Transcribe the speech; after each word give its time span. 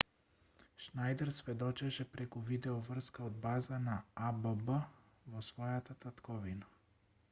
шнајдер 0.85 1.29
сведочеше 1.39 2.05
преку 2.15 2.41
видеоврска 2.49 3.27
од 3.29 3.37
база 3.45 3.81
на 3.89 4.01
авв 4.31 4.71
во 4.71 5.43
својата 5.51 6.01
татковина 6.07 6.75